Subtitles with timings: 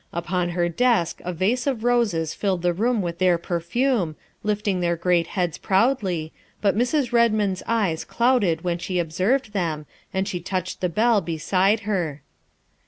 [0.11, 4.95] Upon her desk a vase of roses filled the room with their perfume, lifting their
[4.95, 7.11] great heads proudly, but Mrs.
[7.11, 12.23] Redmond's eyes clouded when she observed them and she touched the bell beside her.